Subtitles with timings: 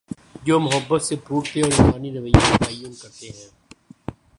[0.45, 3.49] جومحبت سے پھوٹتے اور انسانی رویے کا تعین کر تے ہیں۔